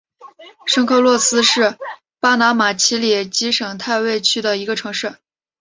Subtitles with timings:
[0.65, 1.77] 圣卡洛斯是
[2.19, 5.17] 巴拿马奇里基省大卫区的一个城市。